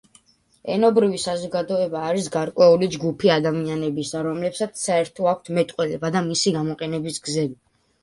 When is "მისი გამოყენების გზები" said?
6.35-7.61